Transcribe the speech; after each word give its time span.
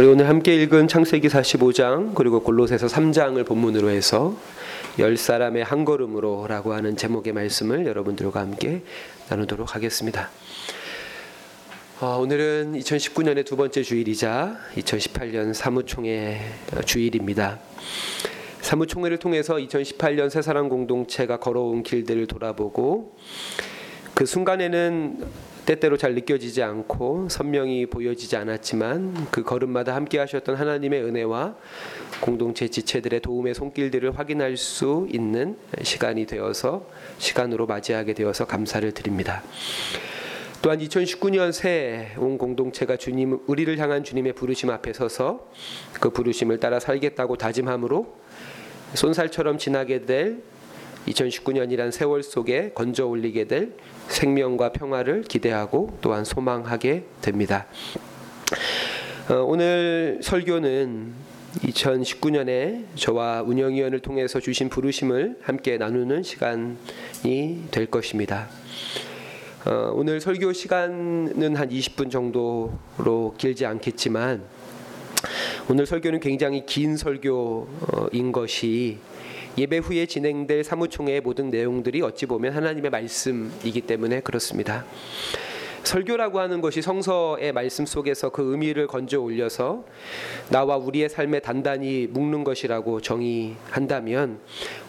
우리 0.00 0.06
오늘 0.06 0.30
함께 0.30 0.54
읽은 0.54 0.88
창세기 0.88 1.28
45장 1.28 2.14
그리고 2.14 2.40
골로새서 2.40 2.86
3장을 2.86 3.46
본문으로 3.46 3.90
해서 3.90 4.34
열 4.98 5.18
사람의 5.18 5.62
한 5.62 5.84
걸음으로라고 5.84 6.72
하는 6.72 6.96
제목의 6.96 7.34
말씀을 7.34 7.84
여러분들과 7.84 8.40
함께 8.40 8.80
나누도록 9.28 9.74
하겠습니다. 9.74 10.30
어, 12.00 12.16
오늘은 12.18 12.78
2019년의 12.78 13.44
두 13.44 13.58
번째 13.58 13.82
주일이자 13.82 14.56
2018년 14.76 15.52
사무총회 15.52 16.40
주일입니다. 16.86 17.58
사무총회를 18.62 19.18
통해서 19.18 19.56
2018년 19.56 20.30
새사랑 20.30 20.70
공동체가 20.70 21.40
걸어온 21.40 21.82
길들을 21.82 22.26
돌아보고 22.26 23.18
그 24.14 24.24
순간에는 24.24 25.49
때때로 25.70 25.96
잘 25.96 26.14
느껴지지 26.14 26.64
않고 26.64 27.28
선명히 27.28 27.86
보여지지 27.86 28.34
않았지만 28.34 29.28
그 29.30 29.44
걸음마다 29.44 29.94
함께 29.94 30.18
하셨던 30.18 30.56
하나님의 30.56 31.04
은혜와 31.04 31.54
공동체 32.20 32.66
지체들의 32.66 33.20
도움의 33.20 33.54
손길들을 33.54 34.18
확인할 34.18 34.56
수 34.56 35.06
있는 35.12 35.56
시간이 35.80 36.26
되어서 36.26 36.88
시간으로 37.18 37.68
맞이하게 37.68 38.14
되어서 38.14 38.46
감사를 38.46 38.90
드립니다. 38.90 39.44
또한 40.60 40.80
2019년 40.80 41.52
새해 41.52 42.16
온 42.18 42.36
공동체가 42.36 42.96
주님 42.96 43.38
우리를 43.46 43.78
향한 43.78 44.02
주님의 44.02 44.32
부르심 44.32 44.70
앞에 44.70 44.92
서서 44.92 45.48
그 46.00 46.10
부르심을 46.10 46.58
따라 46.58 46.80
살겠다고 46.80 47.36
다짐함으로 47.36 48.18
손살처럼 48.94 49.58
지나게 49.58 50.04
될 50.04 50.42
2019년이란 51.08 51.90
세월 51.90 52.22
속에 52.22 52.72
건져 52.74 53.06
올리게 53.06 53.44
될 53.44 53.72
생명과 54.08 54.72
평화를 54.72 55.22
기대하고 55.22 55.98
또한 56.00 56.24
소망하게 56.24 57.04
됩니다. 57.20 57.66
어, 59.28 59.34
오늘 59.46 60.20
설교는 60.22 61.12
2019년에 61.62 62.84
저와 62.94 63.42
운영위원을 63.42 64.00
통해서 64.00 64.40
주신 64.40 64.68
부르심을 64.68 65.38
함께 65.42 65.78
나누는 65.78 66.22
시간이 66.22 66.76
될 67.70 67.86
것입니다. 67.86 68.48
어, 69.66 69.92
오늘 69.94 70.20
설교 70.20 70.52
시간은 70.52 71.56
한 71.56 71.68
20분 71.68 72.10
정도로 72.10 73.34
길지 73.36 73.66
않겠지만 73.66 74.42
오늘 75.68 75.86
설교는 75.86 76.20
굉장히 76.20 76.64
긴 76.64 76.96
설교인 76.96 78.32
것이 78.32 78.98
예배 79.58 79.78
후에 79.78 80.06
진행될 80.06 80.64
사무총회의 80.64 81.20
모든 81.20 81.50
내용들이 81.50 82.02
어찌 82.02 82.26
보면 82.26 82.54
하나님의 82.54 82.90
말씀이기 82.90 83.82
때문에 83.82 84.20
그렇습니다. 84.20 84.84
설교라고 85.82 86.40
하는 86.40 86.60
것이 86.60 86.82
성서의 86.82 87.52
말씀 87.52 87.86
속에서 87.86 88.28
그 88.30 88.52
의미를 88.52 88.86
건져 88.86 89.20
올려서 89.20 89.84
나와 90.50 90.76
우리의 90.76 91.08
삶에 91.08 91.40
단단히 91.40 92.06
묶는 92.06 92.44
것이라고 92.44 93.00
정의한다면 93.00 94.40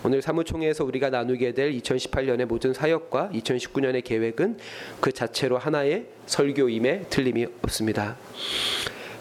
오늘 0.04 0.22
사무총회에서 0.22 0.84
우리가 0.84 1.09
나누게 1.09 1.54
될 1.54 1.72
2018년의 1.73 2.45
모든 2.45 2.73
사역과 2.73 3.32
2019년의 3.34 4.04
계획은 4.04 4.58
그 5.00 5.12
자체로 5.12 5.58
하나의 5.58 6.08
설교임에 6.26 7.04
틀림이 7.09 7.48
없습니다. 7.64 8.17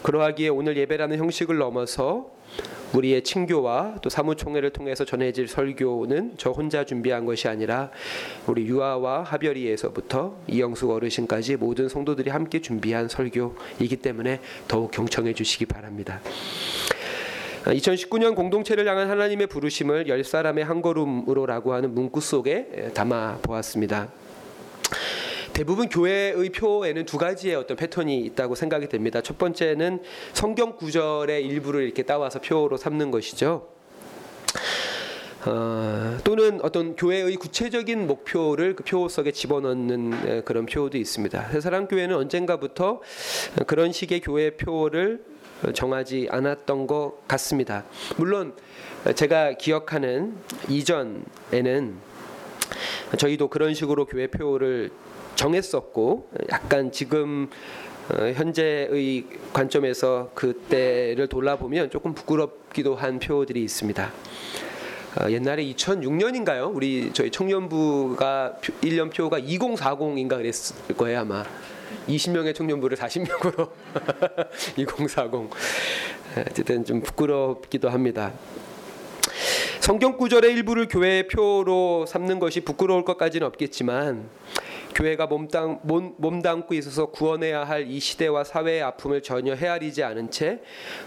그러하기에 0.03 0.49
오늘 0.49 0.75
예배라는 0.77 1.17
형식을 1.17 1.57
넘어서 1.57 2.31
우리의 2.93 3.23
친교와 3.23 3.95
또 4.01 4.09
사무총회를 4.09 4.71
통해서 4.71 5.05
전해질 5.05 5.47
설교는 5.47 6.33
저 6.37 6.51
혼자 6.51 6.85
준비한 6.85 7.25
것이 7.25 7.47
아니라 7.47 7.89
우리 8.47 8.65
유아와 8.65 9.23
하별이에서부터 9.23 10.35
이영숙 10.47 10.89
어르신까지 10.89 11.55
모든 11.55 11.87
성도들이 11.87 12.29
함께 12.29 12.59
준비한 12.59 13.07
설교이기 13.07 13.97
때문에 14.01 14.41
더욱 14.67 14.91
경청해 14.91 15.33
주시기 15.33 15.65
바랍니다. 15.65 16.19
2019년 17.65 18.35
공동체를 18.35 18.87
향한 18.87 19.09
하나님의 19.09 19.47
부르심을 19.47 20.07
열 20.07 20.23
사람의 20.23 20.65
한 20.65 20.81
걸음으로라고 20.81 21.73
하는 21.73 21.93
문구 21.93 22.19
속에 22.19 22.91
담아 22.93 23.39
보았습니다. 23.43 24.09
대부분 25.61 25.89
교회의 25.89 26.49
표에는 26.49 27.05
두 27.05 27.19
가지의 27.19 27.53
어떤 27.53 27.77
패턴이 27.77 28.19
있다고 28.21 28.55
생각이 28.55 28.89
됩니다. 28.89 29.21
첫 29.21 29.37
번째는 29.37 30.01
성경 30.33 30.75
구절의 30.75 31.45
일부를 31.45 31.83
이렇게 31.83 32.01
따와서 32.01 32.41
표로 32.41 32.77
삼는 32.77 33.11
것이죠. 33.11 33.67
어, 35.45 36.17
또는 36.23 36.59
어떤 36.63 36.95
교회의 36.95 37.35
구체적인 37.35 38.07
목표를 38.07 38.75
그 38.75 38.83
표 38.83 39.07
속에 39.07 39.31
집어넣는 39.31 40.45
그런 40.45 40.65
표도 40.65 40.97
있습니다. 40.97 41.49
새사랑 41.51 41.87
교회는 41.87 42.15
언젠가부터 42.15 43.01
그런 43.67 43.91
식의 43.91 44.21
교회 44.21 44.57
표를 44.57 45.23
정하지 45.75 46.27
않았던 46.31 46.87
것 46.87 47.19
같습니다. 47.27 47.85
물론 48.17 48.55
제가 49.13 49.53
기억하는 49.53 50.33
이전에는 50.69 51.97
저희도 53.15 53.49
그런 53.49 53.75
식으로 53.75 54.07
교회 54.07 54.25
표를 54.25 54.89
정했었고 55.41 56.29
약간 56.51 56.91
지금 56.91 57.49
어, 58.09 58.25
현재의 58.31 59.25
관점에서 59.53 60.29
그때를 60.35 61.27
돌아보면 61.27 61.89
조금 61.89 62.13
부끄럽기도 62.13 62.95
한 62.95 63.19
표들이 63.19 63.63
있습니다. 63.63 64.11
어, 65.19 65.29
옛날에 65.31 65.63
2006년인가요? 65.65 66.73
우리 66.73 67.11
저희 67.13 67.31
청년부가 67.31 68.57
1년 68.81 69.15
표가 69.15 69.39
2040인가 69.39 70.37
그랬을 70.37 70.95
거예요 70.95 71.21
아마. 71.21 71.43
20명의 72.07 72.53
청년부를 72.53 72.97
40명으로 72.97 73.69
2040. 74.77 75.49
어쨌든 76.47 76.85
좀 76.85 77.01
부끄럽기도 77.01 77.89
합니다. 77.89 78.31
성경 79.79 80.17
구절의 80.17 80.53
일부를 80.53 80.87
교회의 80.87 81.27
표로 81.27 82.05
삼는 82.05 82.39
것이 82.39 82.61
부끄러울 82.61 83.03
것까지는 83.03 83.47
없겠지만 83.47 84.29
교회가 84.95 85.27
몸담, 85.27 85.79
몸, 85.83 86.15
몸담고 86.17 86.73
있어서 86.75 87.07
구원해야 87.07 87.63
할 87.63 87.81
이 87.91 87.99
시대와 87.99 88.43
사회의 88.43 88.81
아픔을 88.81 89.21
전혀 89.21 89.53
헤아리지 89.53 90.03
않은 90.03 90.31
채 90.31 90.59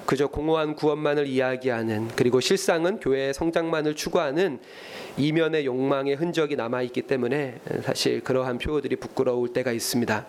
그저 0.05 0.27
공허한 0.27 0.75
구원만을 0.75 1.27
이야기하는 1.27 2.09
그리고 2.17 2.41
실상은 2.41 3.01
교회의 3.01 3.33
성장만을 3.33 3.95
추구하는 3.95 4.59
이면의 5.17 5.65
욕망의 5.65 6.17
흔적이 6.17 6.57
남아 6.57 6.83
있기 6.83 7.03
때문에 7.03 7.61
사실 7.83 8.23
그러한 8.23 8.59
표어들이 8.59 8.97
부끄러울 8.97 9.53
때가 9.53 9.73
있습니다. 9.73 10.27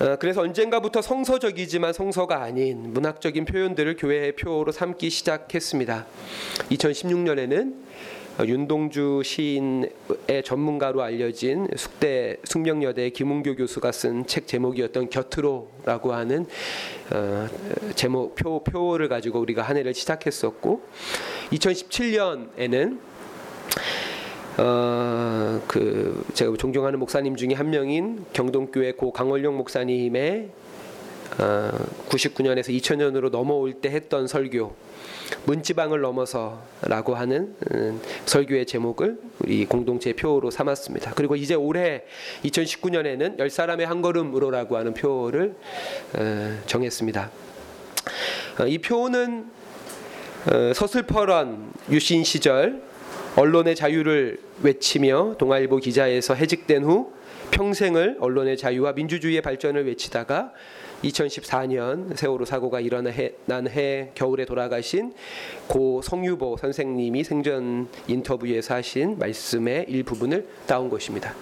어, 0.00 0.16
그래서 0.18 0.42
언젠가부터 0.42 1.00
성서적이지만 1.00 1.92
성서가 1.92 2.42
아닌 2.42 2.92
문학적인 2.92 3.44
표현들을 3.44 3.96
교회의 3.96 4.36
표로 4.36 4.72
삼기 4.72 5.08
시작했습니다. 5.08 6.06
2016년에는 6.70 7.74
윤동주 8.40 9.22
시인의 9.24 10.42
전문가로 10.44 11.02
알려진 11.02 11.68
숙대 11.76 12.36
숙명여대 12.44 13.10
김웅교 13.10 13.54
교수가 13.54 13.92
쓴 13.92 14.26
책 14.26 14.48
제목이었던 14.48 15.08
곁으로라고 15.08 16.12
하는 16.12 16.46
어, 17.12 17.46
제목 17.94 18.34
표 18.34 18.64
표를 18.64 19.08
가지고 19.08 19.40
우리가 19.40 19.62
한 19.62 19.76
해를 19.76 19.94
시작했었고 19.94 20.82
2017년에는 21.52 22.98
어, 24.58 25.60
그 25.68 26.24
제가 26.34 26.56
존경하는 26.56 26.98
목사님 26.98 27.36
중에 27.36 27.54
한 27.54 27.70
명인 27.70 28.24
경동교회 28.32 28.92
고 28.92 29.12
강월용 29.12 29.56
목사님의 29.56 30.50
어, 30.50 30.63
99년에서 32.08 32.68
2000년으로 32.68 33.30
넘어올 33.30 33.74
때 33.74 33.90
했던 33.90 34.26
설교 34.26 34.74
문지방을 35.46 36.00
넘어서라고 36.00 37.14
하는 37.14 37.54
음, 37.72 38.00
설교의 38.26 38.66
제목을 38.66 39.18
우리 39.40 39.64
공동체 39.66 40.12
표로 40.12 40.50
삼았습니다. 40.50 41.12
그리고 41.14 41.36
이제 41.36 41.54
올해 41.54 42.04
2019년에는 42.44 43.38
열 43.38 43.50
사람의 43.50 43.86
한 43.86 44.02
걸음으로라고 44.02 44.76
하는 44.76 44.94
표를 44.94 45.56
어, 46.14 46.58
정했습니다. 46.66 47.30
어, 48.60 48.66
이 48.66 48.78
표는 48.78 49.50
어, 50.50 50.72
서슬퍼런 50.74 51.72
유신 51.90 52.22
시절 52.24 52.82
언론의 53.36 53.74
자유를 53.74 54.38
외치며 54.62 55.34
동아일보 55.38 55.78
기자에서 55.78 56.34
해직된 56.34 56.84
후 56.84 57.12
평생을 57.50 58.18
언론의 58.20 58.56
자유와 58.56 58.92
민주주의의 58.92 59.42
발전을 59.42 59.86
외치다가 59.86 60.52
2014년 61.02 62.16
세월호 62.16 62.44
사고가 62.44 62.80
일어난 62.80 63.12
해, 63.12 63.32
해 63.50 64.10
겨울에 64.14 64.44
돌아가신 64.44 65.12
고 65.68 66.00
성유보 66.02 66.56
선생님이 66.56 67.24
생전 67.24 67.88
인터뷰에서 68.08 68.74
하신 68.74 69.18
말씀의 69.18 69.86
일부분을 69.88 70.46
따온 70.66 70.88
것입니다. 70.88 71.34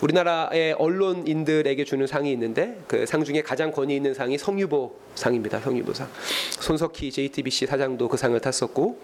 우리나라의 0.00 0.72
언론인들에게 0.72 1.84
주는 1.84 2.06
상이 2.06 2.32
있는데 2.32 2.78
그 2.86 3.04
상 3.04 3.22
중에 3.22 3.42
가장 3.42 3.70
권위 3.70 3.96
있는 3.96 4.14
상이 4.14 4.38
성유보 4.38 4.96
상입니다. 5.14 5.60
성유보 5.60 5.92
상. 5.92 6.08
손석희 6.50 7.10
JTBC 7.10 7.66
사장도 7.66 8.08
그 8.08 8.16
상을 8.16 8.38
탔었고 8.40 8.98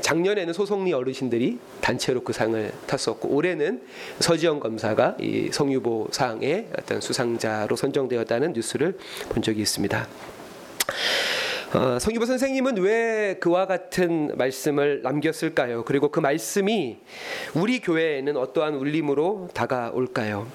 작년에는 0.00 0.52
소송리 0.52 0.92
어르신들이 0.92 1.58
단체로 1.80 2.22
그 2.22 2.32
상을 2.32 2.72
탔었고 2.86 3.28
올해는 3.28 3.82
서지영 4.20 4.60
검사가 4.60 5.16
이 5.20 5.48
성유보 5.52 6.08
상의 6.12 6.68
어떤 6.78 7.00
수상자로 7.00 7.74
선정되었다는 7.74 8.52
뉴스를 8.52 8.96
본 9.28 9.42
적이 9.42 9.62
있습니다. 9.62 10.06
어, 11.72 11.98
성기부 12.00 12.26
선생님은 12.26 12.78
왜 12.78 13.36
그와 13.38 13.66
같은 13.66 14.36
말씀을 14.36 15.02
남겼을까요? 15.02 15.84
그리고 15.84 16.08
그 16.08 16.18
말씀이 16.18 16.98
우리 17.54 17.80
교회에는 17.80 18.36
어떠한 18.36 18.74
울림으로 18.74 19.48
다가올까요? 19.54 20.48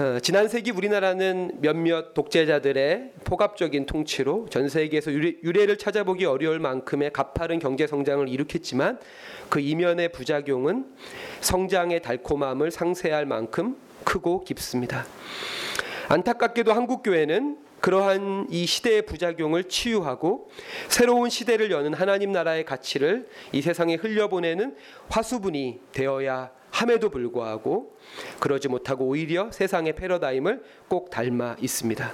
어, 0.00 0.18
지난 0.18 0.48
세기 0.48 0.70
우리나라는 0.70 1.58
몇몇 1.60 2.14
독재자들의 2.14 3.12
폭압적인 3.22 3.84
통치로 3.84 4.46
전 4.48 4.70
세계에서 4.70 5.12
유례, 5.12 5.34
유례 5.42 5.66
를 5.66 5.76
찾아보기 5.76 6.24
어려울 6.24 6.58
만큼의 6.58 7.12
가파른 7.12 7.58
경제 7.58 7.86
성장을 7.86 8.26
일으켰지만 8.26 8.98
그 9.50 9.60
이면의 9.60 10.10
부작용은 10.12 10.86
성장의 11.42 12.00
달콤함을 12.00 12.70
상쇄할 12.70 13.26
만큼 13.26 13.76
크고 14.04 14.44
깊습니다. 14.44 15.04
안타깝게도 16.08 16.72
한국 16.72 17.02
교회는 17.02 17.58
그러한 17.82 18.46
이 18.48 18.64
시대의 18.64 19.04
부작용을 19.04 19.64
치유하고 19.64 20.50
새로운 20.88 21.28
시대를 21.28 21.70
여는 21.70 21.92
하나님 21.92 22.32
나라의 22.32 22.64
가치를 22.64 23.28
이 23.52 23.60
세상에 23.60 23.96
흘려보내는 23.96 24.76
화수분이 25.10 25.80
되어야 25.92 26.52
함에도 26.80 27.10
불구하고 27.10 27.94
그러지 28.38 28.68
못하고 28.68 29.04
오히려 29.04 29.50
세상의 29.52 29.94
패러다임을 29.94 30.62
꼭 30.88 31.10
닮아 31.10 31.56
있습니다. 31.60 32.10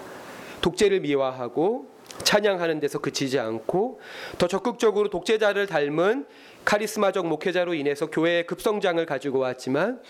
독재를 0.60 1.00
미화하고 1.00 1.86
찬양하는 2.24 2.80
데서 2.80 2.98
그치지 2.98 3.38
않고 3.38 4.00
더 4.38 4.48
적극적으로 4.48 5.08
독재자를 5.08 5.68
닮은 5.68 6.26
카리스마적 6.64 7.28
목회자로 7.28 7.74
인해서 7.74 8.06
교회의 8.10 8.48
급성장을 8.48 9.04
가지고 9.06 9.38
왔지만 9.38 10.00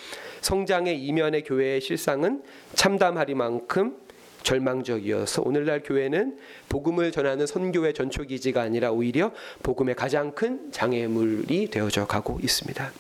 성장의 0.41 1.03
이면의 1.03 1.45
교회의 1.45 1.83
실상은 1.83 2.43
참담하리만큼 2.75 3.99
절망적이어서 4.43 5.43
오늘날 5.45 5.83
교회는 5.83 6.39
복음을 6.71 7.13
전하는 7.13 7.47
선교의 7.47 7.93
전초 7.93 8.23
기지가 8.23 8.63
아니라 8.63 8.91
오히려 8.91 9.33
복음의 9.63 9.97
가장 9.97 10.33
큰 10.33 10.73
장애물이 10.73 11.69
되어져 11.69 12.07
가고 12.07 12.39
있습니다. 12.43 12.93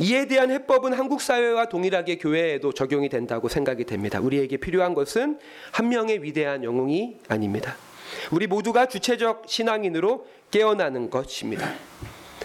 이에 0.00 0.26
대한 0.26 0.50
해법은 0.50 0.92
한국 0.92 1.20
사회와 1.20 1.66
동일하게 1.66 2.18
교회에도 2.18 2.72
적용이 2.72 3.08
된다고 3.08 3.48
생각이 3.48 3.84
됩니다. 3.84 4.20
우리에게 4.20 4.56
필요한 4.56 4.94
것은 4.94 5.38
한 5.72 5.88
명의 5.88 6.22
위대한 6.22 6.64
영웅이 6.64 7.18
아닙니다. 7.28 7.76
우리 8.30 8.46
모두가 8.46 8.86
주체적 8.86 9.44
신앙인으로 9.46 10.26
깨어나는 10.50 11.10
것입니다. 11.10 11.72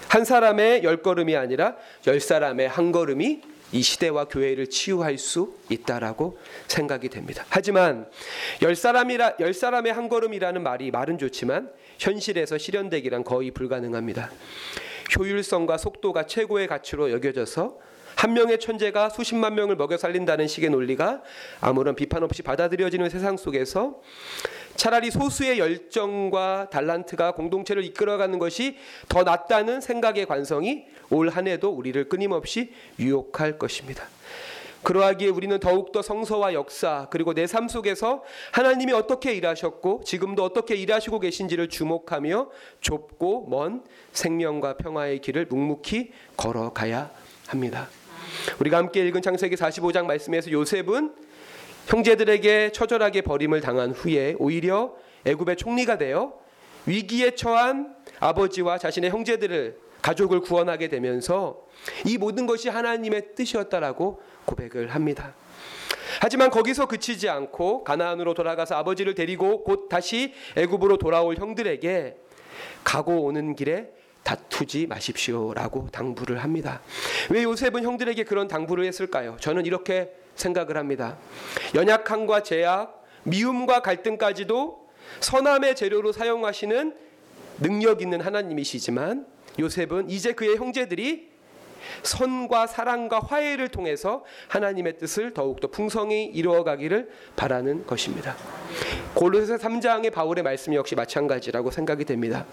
한 0.07 0.25
사람의 0.25 0.83
열 0.83 1.01
걸음이 1.01 1.35
아니라 1.35 1.75
열 2.07 2.19
사람의 2.19 2.67
한 2.67 2.91
걸음이 2.91 3.41
이 3.71 3.81
시대와 3.83 4.25
교회를 4.25 4.67
치유할 4.67 5.19
수 5.19 5.53
있다라고 5.69 6.39
생각이 6.67 7.09
됩니다. 7.09 7.45
하지만 7.49 8.07
열 8.63 8.75
사람이라 8.75 9.35
열 9.39 9.53
사람의 9.53 9.93
한 9.93 10.09
걸음이라는 10.09 10.63
말이 10.63 10.89
말은 10.89 11.19
좋지만 11.19 11.69
현실에서 11.99 12.57
실현되기란 12.57 13.23
거의 13.23 13.51
불가능합니다. 13.51 14.31
효율성과 15.17 15.77
속도가 15.77 16.25
최고의 16.27 16.67
가치로 16.67 17.11
여겨져서 17.11 17.77
한 18.15 18.33
명의 18.33 18.59
천재가 18.59 19.09
수십만 19.09 19.55
명을 19.55 19.77
먹여 19.77 19.97
살린다는 19.97 20.47
식의 20.47 20.69
논리가 20.71 21.21
아무런 21.61 21.95
비판 21.95 22.21
없이 22.23 22.41
받아들여지는 22.43 23.09
세상 23.09 23.37
속에서 23.37 24.01
차라리 24.75 25.09
소수의 25.11 25.59
열정과 25.59 26.69
달란트가 26.69 27.33
공동체를 27.33 27.83
이끌어가는 27.85 28.37
것이 28.39 28.77
더 29.07 29.23
낫다는 29.23 29.81
생각의 29.81 30.25
관성이 30.25 30.85
올 31.09 31.29
한 31.29 31.47
해도 31.47 31.69
우리를 31.69 32.09
끊임없이 32.09 32.73
유혹할 32.99 33.57
것입니다. 33.57 34.05
그러하기에 34.83 35.29
우리는 35.29 35.59
더욱더 35.59 36.01
성서와 36.01 36.53
역사 36.53 37.07
그리고 37.11 37.33
내 37.33 37.45
삶 37.45 37.67
속에서 37.67 38.23
하나님이 38.51 38.93
어떻게 38.93 39.33
일하셨고 39.33 40.03
지금도 40.05 40.43
어떻게 40.43 40.75
일하시고 40.75 41.19
계신지를 41.19 41.67
주목하며 41.69 42.49
좁고 42.79 43.47
먼 43.49 43.83
생명과 44.13 44.77
평화의 44.77 45.19
길을 45.19 45.47
묵묵히 45.49 46.11
걸어가야 46.37 47.09
합니다. 47.47 47.89
우리가 48.59 48.77
함께 48.77 49.05
읽은 49.07 49.21
창세기 49.21 49.55
45장 49.55 50.05
말씀에서 50.05 50.51
요셉은 50.51 51.13
형제들에게 51.87 52.71
처절하게 52.71 53.21
버림을 53.21 53.61
당한 53.61 53.91
후에 53.91 54.35
오히려 54.37 54.93
애굽의 55.25 55.57
총리가 55.57 55.97
되어 55.97 56.33
위기에 56.85 57.31
처한 57.35 57.95
아버지와 58.19 58.77
자신의 58.77 59.09
형제들을 59.09 59.88
가족을 60.01 60.41
구원하게 60.41 60.87
되면서 60.87 61.65
이 62.05 62.17
모든 62.17 62.45
것이 62.45 62.69
하나님의 62.69 63.35
뜻이었다라고 63.35 64.21
고백을 64.45 64.89
합니다. 64.89 65.33
하지만 66.21 66.49
거기서 66.49 66.87
그치지 66.87 67.29
않고 67.29 67.83
가나안으로 67.83 68.33
돌아가서 68.33 68.75
아버지를 68.75 69.15
데리고 69.15 69.63
곧 69.63 69.89
다시 69.89 70.33
애굽으로 70.55 70.97
돌아올 70.97 71.35
형들에게 71.37 72.17
가고 72.83 73.23
오는 73.23 73.55
길에 73.55 73.91
다투지 74.23 74.87
마십시오라고 74.87 75.89
당부를 75.91 76.43
합니다. 76.43 76.81
왜 77.29 77.43
요셉은 77.43 77.83
형들에게 77.83 78.23
그런 78.25 78.47
당부를 78.47 78.85
했을까요? 78.85 79.37
저는 79.39 79.65
이렇게 79.65 80.13
생각을 80.35 80.77
합니다. 80.77 81.17
연약함과 81.75 82.43
제약, 82.43 83.03
미움과 83.23 83.81
갈등까지도 83.81 84.89
선함의 85.19 85.75
재료로 85.75 86.11
사용하시는 86.11 86.95
능력 87.59 88.01
있는 88.01 88.21
하나님이시지만 88.21 89.25
요셉은 89.57 90.09
이제 90.09 90.33
그의 90.33 90.57
형제들이 90.57 91.29
선과 92.03 92.67
사랑과 92.67 93.19
화해를 93.19 93.69
통해서 93.69 94.23
하나님의 94.47 94.97
뜻을 94.97 95.33
더욱더 95.33 95.67
풍성히 95.67 96.25
이루어가기를 96.25 97.09
바라는 97.35 97.85
것입니다. 97.85 98.35
골로새 99.13 99.55
3장의 99.55 100.13
바울의 100.13 100.43
말씀 100.43 100.73
역시 100.73 100.95
마찬가지라고 100.95 101.71
생각이 101.71 102.05
됩니다. 102.05 102.45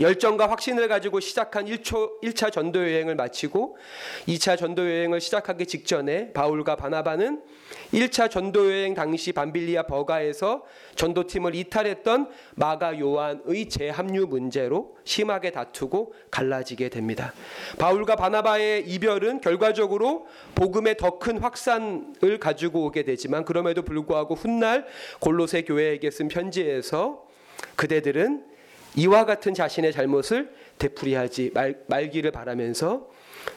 열정과 0.00 0.50
확신을 0.50 0.88
가지고 0.88 1.20
시작한 1.20 1.66
1초, 1.66 2.20
1차 2.22 2.52
전도 2.52 2.80
여행을 2.80 3.14
마치고 3.14 3.76
2차 4.26 4.58
전도 4.58 4.82
여행을 4.82 5.20
시작하기 5.20 5.66
직전에 5.66 6.32
바울과 6.32 6.76
바나바는 6.76 7.42
1차 7.94 8.30
전도 8.30 8.70
여행 8.70 8.94
당시 8.94 9.32
밤빌리아 9.32 9.84
버가에서 9.84 10.62
전도팀을 10.96 11.54
이탈했던 11.54 12.28
마가 12.56 12.98
요한의 12.98 13.68
재합류 13.68 14.26
문제로 14.26 14.96
심하게 15.04 15.50
다투고 15.50 16.14
갈라지게 16.30 16.90
됩니다. 16.90 17.32
바울과 17.78 18.16
바나바의 18.16 18.88
이별은 18.88 19.40
결과적으로 19.40 20.26
복음의 20.54 20.96
더 20.96 21.12
큰 21.22 21.38
확산을 21.38 22.40
가지고 22.40 22.86
오게 22.86 23.04
되지만 23.04 23.44
그럼에도 23.44 23.82
불구하고 23.82 24.34
훗날 24.34 24.86
골로새 25.20 25.62
교회에게 25.62 26.10
쓴 26.10 26.26
편지에서 26.26 27.24
그대들은 27.76 28.51
이와 28.96 29.24
같은 29.24 29.54
자신의 29.54 29.92
잘못을 29.92 30.52
되풀이하지 30.78 31.52
말, 31.54 31.80
말기를 31.86 32.30
바라면서 32.30 33.08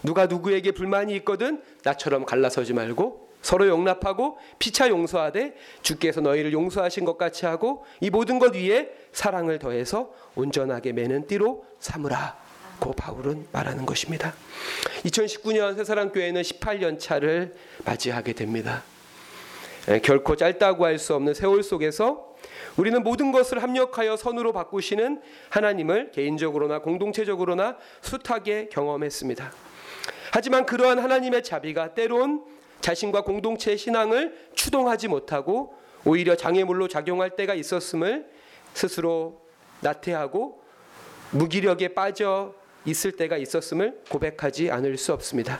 누가 0.04 0.26
누구에게 0.28 0.72
불만이 0.72 1.16
있거든 1.18 1.62
나처럼 1.84 2.26
갈라서지 2.26 2.74
말고 2.74 3.26
서로 3.42 3.68
용납하고 3.68 4.40
피차 4.58 4.90
용서하되 4.90 5.56
주께서 5.84 6.20
너희를 6.20 6.52
용서하신 6.52 7.06
것 7.06 7.18
같이 7.18 7.46
하고 7.46 7.86
이 8.02 8.10
모든 8.10 8.40
것 8.40 8.56
위에 8.56 8.90
사랑을 9.12 9.60
더해서 9.60 10.12
온전하게 10.34 10.94
매는 10.94 11.28
띠로 11.28 11.64
삼으라. 11.80 12.44
고 12.80 12.92
바울은 12.94 13.48
말하는 13.52 13.86
것입니다. 13.86 14.34
2019년 15.06 15.76
새사랑 15.78 16.12
교회는 16.12 16.42
18년 16.42 17.00
차를 17.00 17.54
맞이하게 17.86 18.34
됩니다. 18.34 18.84
결코 20.04 20.36
짧다고 20.36 20.86
할 20.86 20.98
수 20.98 21.14
없는 21.14 21.34
세월 21.34 21.62
속에서 21.62 22.34
우리는 22.78 23.02
모든 23.04 23.32
것을 23.32 23.62
합력하여 23.62 24.18
선으로 24.18 24.52
바꾸시는 24.52 25.22
하나님을 25.50 26.12
개인적으로나 26.12 26.80
공동체적으로나 26.80 27.78
숱하게 28.02 28.70
경험했습니다. 28.70 29.52
하지만 30.32 30.66
그러한 30.66 31.00
하나님의 31.00 31.44
자비가 31.44 31.94
때론 31.94 32.44
자신과 32.82 33.22
공동체의 33.22 33.78
신앙을 33.78 34.36
추동하지 34.54 35.08
못하고 35.08 35.76
오히려 36.04 36.36
장애물로 36.36 36.88
작용할 36.88 37.32
때가 37.32 37.54
있었음을 37.54 38.28
스스로 38.74 39.42
나태하고 39.82 40.62
무기력에 41.32 41.90
빠져 41.90 42.54
있을 42.86 43.14
때가 43.14 43.38
있었음을 43.38 44.02
고백하지 44.10 44.72
않을 44.72 44.98
수 44.98 45.14
없습니다. 45.14 45.60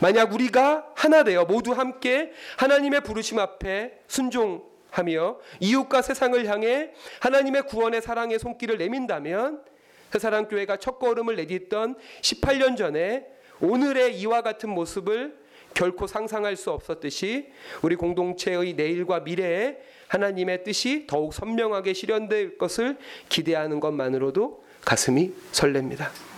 만약 0.00 0.32
우리가 0.32 0.92
하나 0.94 1.24
되어 1.24 1.44
모두 1.44 1.72
함께 1.72 2.32
하나님의 2.58 3.02
부르심 3.02 3.38
앞에 3.38 4.00
순종 4.06 4.64
하며 4.90 5.38
이웃과 5.60 6.02
세상을 6.02 6.46
향해 6.46 6.90
하나님의 7.20 7.66
구원의 7.66 8.02
사랑의 8.02 8.38
손길을 8.38 8.78
내민다면 8.78 9.62
새사랑 10.10 10.48
교회가 10.48 10.76
첫 10.76 10.98
걸음을 10.98 11.36
내딛던 11.36 11.96
18년 12.20 12.76
전에 12.76 13.26
오늘의 13.60 14.18
이와 14.18 14.42
같은 14.42 14.68
모습을 14.68 15.40
결코 15.74 16.06
상상할 16.06 16.56
수 16.56 16.70
없었듯이 16.70 17.48
우리 17.80 17.96
공동체의 17.96 18.74
내일과 18.74 19.20
미래에 19.20 19.78
하나님의 20.08 20.64
뜻이 20.64 21.06
더욱 21.06 21.32
선명하게 21.32 21.94
실현될 21.94 22.58
것을 22.58 22.98
기대하는 23.30 23.80
것만으로도 23.80 24.64
가슴이 24.84 25.32
설렙니다. 25.52 26.31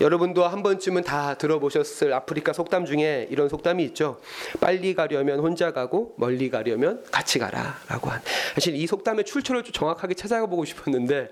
여러분도 0.00 0.46
한 0.46 0.62
번쯤은 0.62 1.02
다 1.02 1.34
들어보셨을 1.34 2.12
아프리카 2.12 2.52
속담 2.52 2.86
중에 2.86 3.26
이런 3.30 3.48
속담이 3.48 3.84
있죠. 3.86 4.20
빨리 4.60 4.94
가려면 4.94 5.40
혼자 5.40 5.72
가고 5.72 6.14
멀리 6.16 6.50
가려면 6.50 7.02
같이 7.10 7.38
가라라고 7.38 8.10
한. 8.10 8.20
사실 8.54 8.76
이 8.76 8.86
속담의 8.86 9.24
출처를 9.24 9.64
좀 9.64 9.72
정확하게 9.72 10.14
찾아가 10.14 10.46
보고 10.46 10.64
싶었는데 10.64 11.30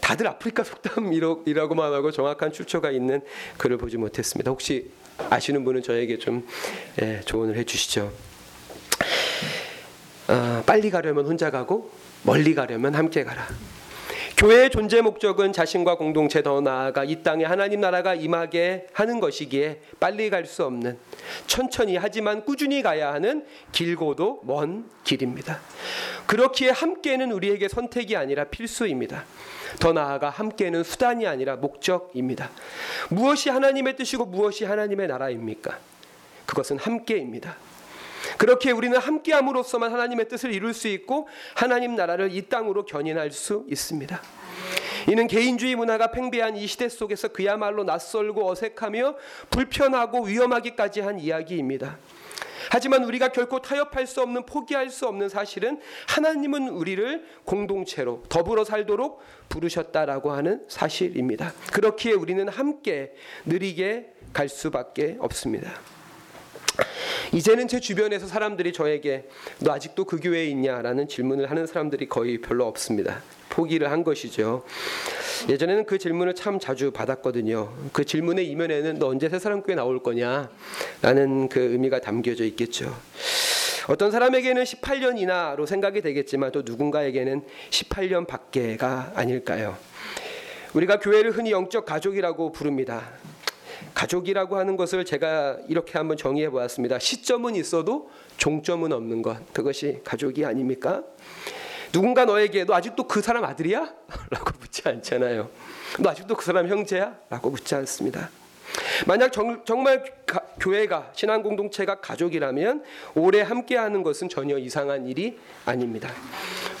다들 0.00 0.26
아프리카 0.26 0.64
속담이라고만 0.64 1.92
하고 1.92 2.10
정확한 2.10 2.52
출처가 2.52 2.90
있는 2.90 3.20
글을 3.58 3.76
보지 3.78 3.96
못했습니다. 3.96 4.50
혹시 4.50 4.90
아시는 5.30 5.64
분은 5.64 5.82
저에게 5.82 6.18
좀 6.18 6.46
예, 7.02 7.20
조언을 7.20 7.56
해주시죠. 7.56 8.12
어, 10.28 10.62
빨리 10.64 10.90
가려면 10.90 11.26
혼자 11.26 11.50
가고 11.50 11.90
멀리 12.22 12.54
가려면 12.54 12.94
함께 12.94 13.24
가라. 13.24 13.46
교회의 14.42 14.70
존재 14.70 15.00
목적은 15.00 15.52
자신과 15.52 15.94
공동체 15.94 16.42
더 16.42 16.60
나아가 16.60 17.04
이 17.04 17.22
땅에 17.22 17.44
하나님 17.44 17.80
나라가 17.80 18.12
임하게 18.16 18.88
하는 18.92 19.20
것이기에 19.20 19.80
빨리 20.00 20.30
갈 20.30 20.46
수 20.46 20.64
없는 20.64 20.98
천천히 21.46 21.96
하지만 21.96 22.44
꾸준히 22.44 22.82
가야 22.82 23.12
하는 23.12 23.46
길고도 23.70 24.40
먼 24.42 24.90
길입니다. 25.04 25.60
그렇기에 26.26 26.70
함께는 26.70 27.30
우리에게 27.30 27.68
선택이 27.68 28.16
아니라 28.16 28.42
필수입니다. 28.42 29.26
더 29.78 29.92
나아가 29.92 30.28
함께는 30.28 30.82
수단이 30.82 31.24
아니라 31.28 31.54
목적입니다. 31.54 32.50
무엇이 33.10 33.48
하나님의 33.48 33.94
뜻이고 33.94 34.26
무엇이 34.26 34.64
하나님의 34.64 35.06
나라입니까? 35.06 35.78
그것은 36.46 36.78
함께입니다. 36.78 37.56
그렇게 38.38 38.70
우리는 38.70 38.96
함께함으로써만 38.98 39.92
하나님의 39.92 40.28
뜻을 40.28 40.52
이룰 40.52 40.74
수 40.74 40.88
있고 40.88 41.28
하나님 41.54 41.94
나라를 41.96 42.32
이 42.32 42.42
땅으로 42.48 42.84
견인할 42.84 43.30
수 43.30 43.64
있습니다. 43.68 44.20
이는 45.08 45.26
개인주의 45.26 45.74
문화가 45.74 46.12
팽배한 46.12 46.56
이 46.56 46.66
시대 46.66 46.88
속에서 46.88 47.28
그야말로 47.28 47.84
낯설고 47.84 48.48
어색하며 48.48 49.16
불편하고 49.50 50.22
위험하기까지 50.22 51.00
한 51.00 51.18
이야기입니다. 51.18 51.98
하지만 52.70 53.04
우리가 53.04 53.28
결코 53.28 53.60
타협할 53.60 54.06
수 54.06 54.22
없는 54.22 54.46
포기할 54.46 54.88
수 54.88 55.06
없는 55.06 55.28
사실은 55.28 55.80
하나님은 56.08 56.68
우리를 56.68 57.26
공동체로 57.44 58.22
더불어 58.28 58.64
살도록 58.64 59.20
부르셨다라고 59.48 60.32
하는 60.32 60.64
사실입니다. 60.68 61.52
그렇기에 61.72 62.12
우리는 62.12 62.48
함께 62.48 63.14
느리게 63.46 64.12
갈 64.32 64.48
수밖에 64.48 65.16
없습니다. 65.18 65.80
이제는 67.32 67.68
제 67.68 67.80
주변에서 67.80 68.26
사람들이 68.26 68.72
저에게 68.72 69.28
너 69.60 69.72
아직도 69.72 70.04
그 70.04 70.20
교회에 70.20 70.46
있냐라는 70.46 71.08
질문을 71.08 71.50
하는 71.50 71.66
사람들이 71.66 72.08
거의 72.08 72.40
별로 72.40 72.66
없습니다. 72.66 73.22
포기를 73.48 73.90
한 73.90 74.04
것이죠. 74.04 74.64
예전에는 75.48 75.86
그 75.86 75.98
질문을 75.98 76.34
참 76.34 76.58
자주 76.58 76.90
받았거든요. 76.90 77.72
그 77.92 78.04
질문의 78.04 78.46
이면에는 78.48 78.98
너 78.98 79.08
언제 79.08 79.28
새사람교회 79.28 79.74
나올 79.74 80.02
거냐라는 80.02 81.48
그 81.48 81.60
의미가 81.60 82.00
담겨져 82.00 82.44
있겠죠. 82.44 82.94
어떤 83.88 84.10
사람에게는 84.10 84.62
18년 84.62 85.18
이나로 85.18 85.66
생각이 85.66 86.02
되겠지만 86.02 86.52
또 86.52 86.62
누군가에게는 86.64 87.42
18년 87.70 88.26
밖에가 88.26 89.12
아닐까요? 89.16 89.76
우리가 90.74 91.00
교회를 91.00 91.32
흔히 91.32 91.50
영적 91.50 91.84
가족이라고 91.84 92.52
부릅니다. 92.52 93.10
가족이라고 93.94 94.56
하는 94.56 94.76
것을 94.76 95.04
제가 95.04 95.58
이렇게 95.68 95.98
한번 95.98 96.16
정의해 96.16 96.48
보았습니다. 96.50 96.98
시점은 96.98 97.54
있어도 97.56 98.10
종점은 98.36 98.92
없는 98.92 99.22
것. 99.22 99.52
그것이 99.52 100.00
가족이 100.04 100.44
아닙니까? 100.44 101.02
누군가 101.92 102.24
너에게 102.24 102.64
너 102.64 102.74
아직도 102.74 103.06
그 103.06 103.20
사람 103.20 103.44
아들이야? 103.44 103.92
라고 104.30 104.50
묻지 104.58 104.82
않잖아요. 104.88 105.50
너 105.98 106.10
아직도 106.10 106.36
그 106.36 106.44
사람 106.44 106.68
형제야? 106.68 107.16
라고 107.28 107.50
묻지 107.50 107.74
않습니다. 107.74 108.30
만약 109.06 109.32
정, 109.32 109.82
말 109.82 110.04
교회가 110.58 111.10
신앙 111.14 111.42
공동체가 111.42 112.00
가족이라면 112.00 112.82
오래 113.14 113.42
함께하는 113.42 114.02
것은 114.02 114.30
전혀 114.30 114.56
이상한 114.56 115.06
일이 115.06 115.38
아닙니다. 115.66 116.08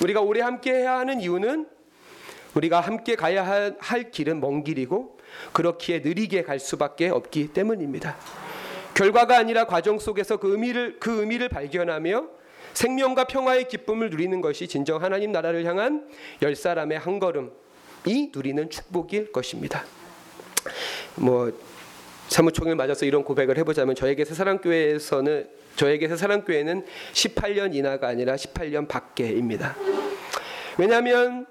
우리가 0.02 0.22
오래 0.22 0.40
함께해야 0.40 0.98
하는 0.98 1.20
이유는 1.20 1.66
우리가 2.54 2.80
함께 2.80 3.14
가야 3.14 3.46
할, 3.46 3.76
할 3.78 4.10
길은 4.10 4.40
먼 4.40 4.64
길이고 4.64 5.18
그렇기에 5.52 6.00
느리게 6.00 6.42
갈 6.42 6.58
수밖에 6.58 7.08
없기 7.08 7.48
때문입니다. 7.48 8.16
결과가 8.94 9.38
아니라 9.38 9.66
과정 9.66 9.98
속에서 9.98 10.36
그 10.36 10.52
의미를 10.52 10.98
그 11.00 11.20
의미를 11.20 11.48
발견하며 11.48 12.26
생명과 12.74 13.24
평화의 13.24 13.68
기쁨을 13.68 14.10
누리는 14.10 14.40
것이 14.40 14.66
진정 14.66 15.02
하나님 15.02 15.32
나라를 15.32 15.64
향한 15.64 16.08
열 16.42 16.54
사람의 16.56 16.98
한 16.98 17.18
걸음이 17.18 18.30
누리는 18.34 18.70
축복일 18.70 19.32
것입니다. 19.32 19.84
뭐 21.16 21.52
사무총을 22.28 22.76
맞아서 22.76 23.04
이런 23.04 23.24
고백을 23.24 23.58
해보자면 23.58 23.94
저에게 23.94 24.24
새사랑교회에서는 24.24 25.48
저에게 25.76 26.08
새사랑교회는 26.08 26.86
18년 27.12 27.74
이나가 27.74 28.08
아니라 28.08 28.36
18년 28.36 28.88
밖에입니다. 28.88 29.76
왜냐하면 30.78 31.46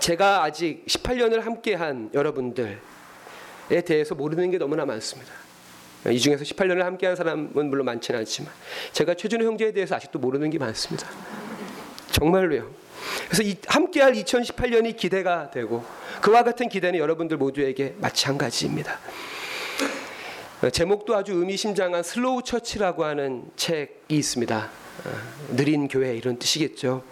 제가 0.00 0.42
아직 0.42 0.84
18년을 0.86 1.40
함께한 1.40 2.10
여러분들에 2.14 2.78
대해서 3.84 4.14
모르는 4.14 4.50
게 4.50 4.58
너무나 4.58 4.84
많습니다. 4.84 5.32
이 6.10 6.18
중에서 6.18 6.44
18년을 6.44 6.82
함께한 6.82 7.16
사람은 7.16 7.70
물론 7.70 7.86
많지는 7.86 8.20
않지만 8.20 8.52
제가 8.92 9.14
최준호 9.14 9.44
형제에 9.46 9.72
대해서 9.72 9.94
아직도 9.94 10.18
모르는 10.18 10.50
게 10.50 10.58
많습니다. 10.58 11.08
정말로요. 12.10 12.70
그래서 13.26 13.42
이 13.42 13.56
함께할 13.66 14.12
2018년이 14.12 14.96
기대가 14.96 15.50
되고 15.50 15.84
그와 16.20 16.42
같은 16.42 16.68
기대는 16.68 16.98
여러분들 16.98 17.36
모두에게 17.36 17.94
마찬가지입니다. 17.98 18.98
제목도 20.72 21.14
아주 21.14 21.32
의미심장한 21.32 22.02
Slow 22.02 22.42
Church라고 22.42 23.04
하는 23.04 23.44
책이 23.56 24.16
있습니다. 24.16 24.70
어, 25.04 25.10
느린 25.56 25.88
교회 25.88 26.16
이런 26.16 26.38
뜻이겠죠. 26.38 27.02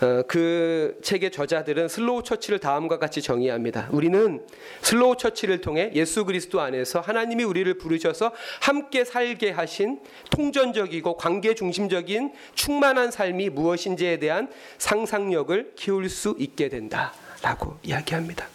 어, 0.00 0.22
그 0.26 0.98
책의 1.02 1.30
저자들은 1.30 1.88
Slow 1.88 2.22
Church를 2.22 2.58
다음과 2.58 2.98
같이 2.98 3.20
정의합니다. 3.20 3.88
우리는 3.92 4.42
Slow 4.80 5.16
Church를 5.16 5.60
통해 5.60 5.90
예수 5.94 6.24
그리스도 6.24 6.60
안에서 6.60 7.00
하나님이 7.00 7.44
우리를 7.44 7.72
부르셔서 7.74 8.32
함께 8.60 9.04
살게 9.04 9.50
하신 9.50 10.00
통전적이고 10.30 11.16
관계 11.18 11.54
중심적인 11.54 12.32
충만한 12.54 13.10
삶이 13.10 13.50
무엇인지에 13.50 14.18
대한 14.18 14.48
상상력을 14.78 15.72
키울 15.76 16.08
수 16.08 16.34
있게 16.38 16.70
된다라고 16.70 17.76
이야기합니다. 17.82 18.48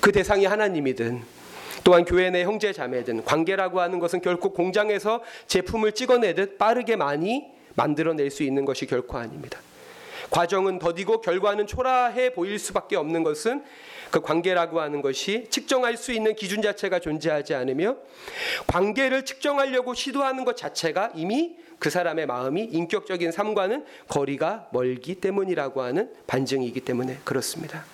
그 0.00 0.12
대상이 0.12 0.46
하나님이든 0.46 1.40
또한 1.82 2.04
교회 2.04 2.30
내 2.30 2.44
형제 2.44 2.72
자매든 2.72 3.24
관계라고 3.24 3.80
하는 3.80 3.98
것은 3.98 4.20
결코 4.20 4.52
공장에서 4.52 5.20
제품을 5.48 5.92
찍어내듯 5.92 6.58
빠르게 6.58 6.94
많이 6.94 7.46
만들어낼 7.74 8.30
수 8.30 8.44
있는 8.44 8.64
것이 8.64 8.86
결코 8.86 9.18
아닙니다. 9.18 9.60
과정은 10.30 10.78
더디고 10.78 11.20
결과는 11.20 11.66
초라해 11.66 12.32
보일 12.32 12.58
수밖에 12.58 12.96
없는 12.96 13.22
것은 13.22 13.62
그 14.10 14.20
관계라고 14.20 14.80
하는 14.80 15.02
것이 15.02 15.46
측정할 15.50 15.96
수 15.96 16.12
있는 16.12 16.34
기준 16.34 16.62
자체가 16.62 16.98
존재하지 16.98 17.54
않으며 17.54 17.96
관계를 18.66 19.24
측정하려고 19.24 19.94
시도하는 19.94 20.44
것 20.44 20.56
자체가 20.56 21.12
이미 21.14 21.56
그 21.78 21.90
사람의 21.90 22.26
마음이 22.26 22.64
인격적인 22.64 23.32
삶과는 23.32 23.84
거리가 24.08 24.68
멀기 24.72 25.16
때문이라고 25.16 25.82
하는 25.82 26.12
반증이기 26.26 26.80
때문에 26.80 27.18
그렇습니다. 27.24 27.84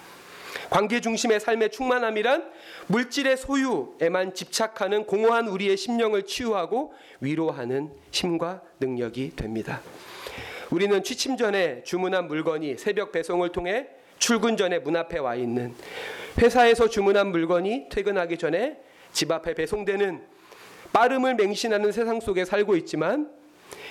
관계 0.70 1.00
중심의 1.00 1.38
삶의 1.38 1.70
충만함이란 1.70 2.50
물질의 2.88 3.36
소유에만 3.36 4.34
집착하는 4.34 5.04
공허한 5.04 5.46
우리의 5.46 5.76
심령을 5.76 6.24
치유하고 6.24 6.92
위로하는 7.20 7.92
힘과 8.10 8.62
능력이 8.80 9.36
됩니다. 9.36 9.80
우리는 10.70 11.02
취침 11.02 11.36
전에 11.36 11.82
주문한 11.84 12.26
물건이 12.26 12.76
새벽 12.78 13.12
배송을 13.12 13.52
통해 13.52 13.88
출근 14.18 14.56
전에 14.56 14.78
문 14.80 14.96
앞에 14.96 15.18
와 15.18 15.34
있는 15.34 15.74
회사에서 16.38 16.88
주문한 16.88 17.28
물건이 17.28 17.88
퇴근하기 17.90 18.36
전에 18.38 18.78
집 19.12 19.30
앞에 19.30 19.54
배송되는 19.54 20.22
빠름을 20.92 21.34
맹신하는 21.36 21.92
세상 21.92 22.20
속에 22.20 22.44
살고 22.44 22.76
있지만 22.76 23.30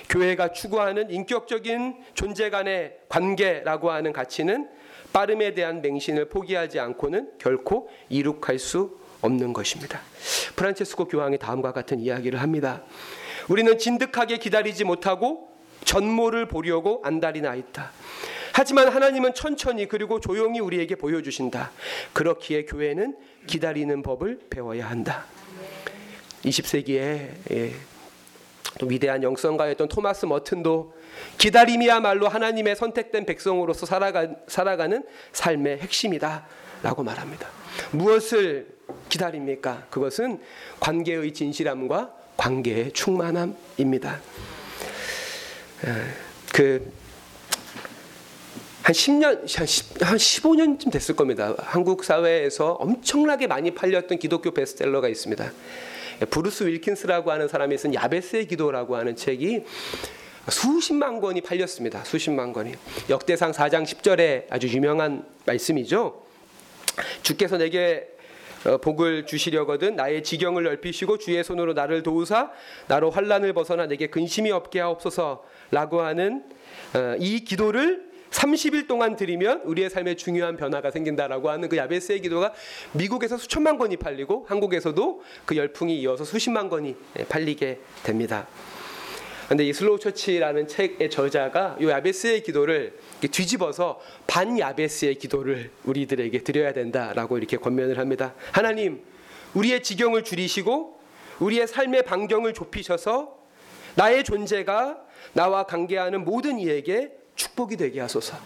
교회가 0.08 0.52
추구하는 0.52 1.10
인격적인 1.10 1.96
존재 2.14 2.50
간의 2.50 2.96
관계라고 3.08 3.90
하는 3.90 4.12
가치는 4.12 4.68
빠름에 5.12 5.54
대한 5.54 5.82
맹신을 5.82 6.28
포기하지 6.28 6.78
않고는 6.78 7.32
결코 7.38 7.88
이룩할 8.08 8.58
수 8.58 8.98
없는 9.22 9.52
것입니다. 9.52 10.00
프란체스코 10.56 11.06
교황이 11.06 11.38
다음과 11.38 11.72
같은 11.72 12.00
이야기를 12.00 12.40
합니다. 12.40 12.84
우리는 13.48 13.78
진득하게 13.78 14.38
기다리지 14.38 14.84
못하고 14.84 15.55
전모를 15.86 16.46
보려고 16.46 17.00
안달이 17.02 17.40
나 17.40 17.54
있다. 17.54 17.92
하지만 18.52 18.88
하나님은 18.88 19.34
천천히 19.34 19.86
그리고 19.86 20.20
조용히 20.20 20.60
우리에게 20.60 20.96
보여주신다. 20.96 21.70
그렇기에 22.12 22.66
교회는 22.66 23.16
기다리는 23.46 24.02
법을 24.02 24.40
배워야 24.50 24.90
한다. 24.90 25.24
20세기에 26.44 27.28
예, 27.50 27.72
또 28.78 28.86
위대한 28.86 29.22
영성가였던 29.22 29.88
토마스 29.88 30.26
머튼도 30.26 30.94
기다림이야말로 31.38 32.28
하나님의 32.28 32.76
선택된 32.76 33.24
백성으로서 33.24 33.86
살아가, 33.86 34.28
살아가는 34.48 35.04
삶의 35.32 35.78
핵심이다 35.78 36.46
라고 36.82 37.02
말합니다. 37.02 37.48
무엇을 37.92 38.68
기다립니까? 39.08 39.86
그것은 39.90 40.40
관계의 40.80 41.32
진실함과 41.32 42.14
관계의 42.36 42.92
충만함입니다. 42.92 44.20
그 46.52 47.06
한 48.86 48.94
10년, 48.94 49.58
한, 49.58 49.66
10, 49.66 50.00
한 50.00 50.16
15년쯤 50.16 50.92
됐을 50.92 51.16
겁니다. 51.16 51.56
한국 51.58 52.04
사회에서 52.04 52.74
엄청나게 52.74 53.48
많이 53.48 53.74
팔렸던 53.74 54.20
기독교 54.20 54.52
베스트셀러가 54.52 55.08
있습니다. 55.08 55.52
브루스 56.30 56.62
윌킨스라고 56.62 57.32
하는 57.32 57.48
사람이 57.48 57.76
쓴 57.78 57.94
야베스의 57.94 58.46
기도라고 58.46 58.94
하는 58.94 59.16
책이 59.16 59.64
수십만 60.48 61.20
권이 61.20 61.40
팔렸습니다. 61.40 62.04
수십만 62.04 62.52
권이. 62.52 62.74
역대상 63.10 63.50
4장 63.50 63.82
10절에 63.82 64.44
아주 64.50 64.68
유명한 64.68 65.26
말씀이죠. 65.46 66.22
주께서 67.22 67.58
내게 67.58 68.06
어, 68.06 68.15
복을 68.82 69.26
주시려거든 69.26 69.96
나의 69.96 70.22
지경을 70.22 70.64
넓히시고 70.64 71.18
주의 71.18 71.42
손으로 71.42 71.72
나를 71.72 72.02
도우사 72.02 72.50
나로 72.88 73.10
환란을 73.10 73.52
벗어나 73.52 73.86
내게 73.86 74.08
근심이 74.08 74.50
없게 74.50 74.80
하옵소서라고 74.80 76.00
하는 76.00 76.44
어, 76.94 77.16
이 77.18 77.40
기도를 77.40 78.06
30일 78.30 78.86
동안 78.86 79.16
드리면 79.16 79.62
우리의 79.64 79.88
삶에 79.88 80.16
중요한 80.16 80.56
변화가 80.56 80.90
생긴다라고 80.90 81.48
하는 81.48 81.68
그 81.68 81.76
야베스의 81.76 82.20
기도가 82.20 82.52
미국에서 82.92 83.38
수천만 83.38 83.78
권이 83.78 83.96
팔리고 83.96 84.46
한국에서도 84.48 85.22
그 85.44 85.56
열풍이 85.56 85.98
이어서 86.00 86.24
수십만 86.24 86.68
권이 86.68 86.96
예, 87.18 87.24
팔리게 87.24 87.80
됩니다. 88.02 88.46
근데 89.48 89.64
이 89.64 89.72
Slow 89.72 90.00
Church라는 90.00 90.66
책의 90.66 91.08
저자가 91.08 91.76
이 91.80 91.86
야베스의 91.86 92.42
기도를 92.42 92.98
뒤집어서 93.20 94.00
반 94.26 94.58
야베스의 94.58 95.16
기도를 95.16 95.70
우리들에게 95.84 96.42
드려야 96.42 96.72
된다라고 96.72 97.38
이렇게 97.38 97.56
권면을 97.56 97.98
합니다. 97.98 98.34
하나님, 98.52 99.02
우리의 99.54 99.82
지경을 99.82 100.24
줄이시고 100.24 101.00
우리의 101.40 101.66
삶의 101.66 102.04
반경을 102.04 102.54
좁히셔서 102.54 103.36
나의 103.94 104.24
존재가 104.24 104.98
나와 105.32 105.64
관계하는 105.64 106.24
모든 106.24 106.58
이에게 106.58 107.12
축복이 107.34 107.76
되게 107.76 108.00
하소서. 108.00 108.36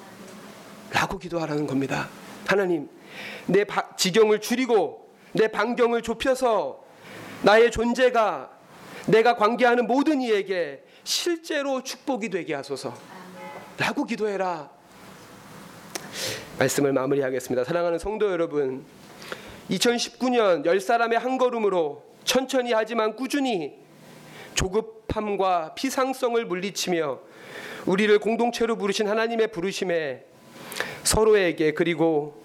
라고 0.92 1.18
기도하라는 1.18 1.66
겁니다. 1.66 2.08
하나님, 2.46 2.88
내 3.46 3.64
바, 3.64 3.94
지경을 3.96 4.40
줄이고 4.40 5.08
내 5.32 5.48
반경을 5.48 6.02
좁혀서 6.02 6.84
나의 7.42 7.70
존재가 7.70 8.50
내가 9.06 9.36
관계하는 9.36 9.86
모든 9.86 10.20
이에게 10.20 10.82
실제로 11.04 11.82
축복이 11.82 12.28
되게 12.28 12.54
하소서. 12.54 12.94
라고 13.80 14.04
기도해라. 14.04 14.70
말씀을 16.58 16.92
마무리하겠습니다. 16.92 17.64
사랑하는 17.64 17.98
성도 17.98 18.30
여러분, 18.30 18.84
2019년 19.70 20.66
열 20.66 20.78
사람의 20.82 21.18
한 21.18 21.38
걸음으로 21.38 22.04
천천히 22.24 22.74
하지만 22.74 23.16
꾸준히 23.16 23.72
조급함과 24.54 25.74
피상성을 25.74 26.44
물리치며 26.44 27.20
우리를 27.86 28.18
공동체로 28.18 28.76
부르신 28.76 29.08
하나님의 29.08 29.50
부르심에 29.50 30.26
서로에게 31.02 31.72
그리고 31.72 32.42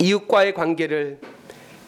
이웃과의 0.00 0.54
관계를 0.54 1.20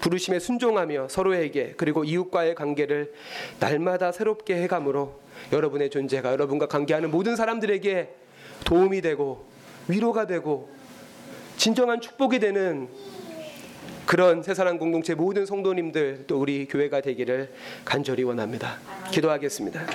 부르심에 0.01 0.39
순종하며 0.39 1.09
서로에게 1.09 1.75
그리고 1.77 2.05
이웃과의 2.05 2.55
관계를 2.55 3.15
날마다 3.59 4.13
새롭게 4.13 4.55
해감으로 4.63 5.19
여러분의 5.51 5.91
존재가 5.91 6.31
여러분과 6.31 6.67
관계하는 6.67 7.11
모든 7.11 7.35
사람들에게 7.35 8.23
도움이 8.65 9.01
되고 9.01 9.47
위로가 9.89 10.27
되고 10.27 10.71
진정한 11.57 12.01
축복이 12.01 12.39
되는 12.39 12.89
그런 14.07 14.43
새사랑 14.43 14.79
공동체 14.79 15.15
모든 15.15 15.47
성도님들 15.47 16.25
또 16.27 16.39
우리 16.39 16.67
교회가 16.67 17.01
되기를 17.01 17.53
간절히 17.85 18.23
원합니다. 18.23 18.79
기도하겠습니다. 19.11 19.87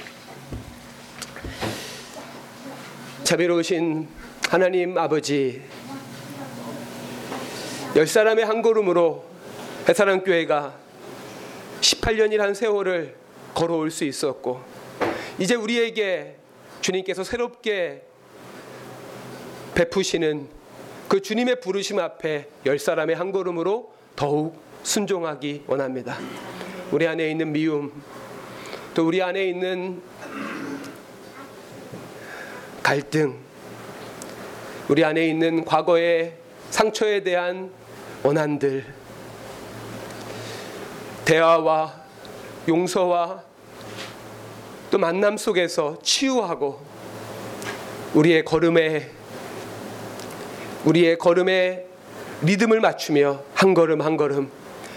자비로우신 3.23 4.07
하나님 4.49 4.97
아버지 4.97 5.61
열 7.95 8.07
사람의 8.07 8.45
한 8.45 8.63
걸음으로 8.63 9.23
해사랑 9.87 10.23
교회가 10.23 10.75
18년이란 11.81 12.55
세월을 12.55 13.15
걸어올 13.53 13.91
수 13.91 14.05
있었고 14.05 14.61
이제 15.37 15.55
우리에게 15.55 16.35
주님께서 16.81 17.23
새롭게 17.23 18.08
베푸시는 19.79 20.45
그 21.07 21.21
주님의 21.21 21.61
부르심 21.61 21.99
앞에 21.99 22.49
열 22.65 22.77
사람의 22.77 23.15
한 23.15 23.31
걸음으로 23.31 23.93
더욱 24.13 24.61
순종하기 24.83 25.63
원합니다. 25.67 26.17
우리 26.91 27.07
안에 27.07 27.31
있는 27.31 27.53
미움, 27.53 28.03
또 28.93 29.07
우리 29.07 29.21
안에 29.21 29.41
있는 29.45 30.01
갈등, 32.83 33.37
우리 34.89 35.05
안에 35.05 35.29
있는 35.29 35.63
과거의 35.63 36.33
상처에 36.71 37.23
대한 37.23 37.71
원한들, 38.21 38.85
대화와 41.23 42.03
용서와 42.67 43.43
또 44.91 44.97
만남 44.97 45.37
속에서 45.37 45.99
치유하고 46.01 46.85
우리의 48.13 48.43
걸음에 48.43 49.18
우리의 50.85 51.17
걸음에 51.17 51.85
리듬을 52.41 52.79
맞추며 52.79 53.43
한 53.53 53.73
걸음 53.73 54.01
한 54.01 54.17
걸음 54.17 54.49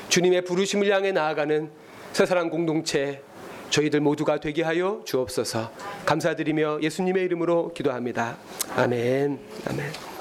주님의 0.08 0.44
부르심을 0.44 0.92
향해 0.92 1.12
나아가는 1.12 1.70
새사랑 2.12 2.50
공동체 2.50 3.22
저희들 3.70 4.00
모두가 4.00 4.38
되게 4.38 4.62
하여 4.62 5.00
주옵소서. 5.06 5.72
감사드리며 6.04 6.80
예수님의 6.82 7.24
이름으로 7.24 7.72
기도합니다. 7.72 8.36
아멘. 8.76 9.38
아멘. 9.66 10.11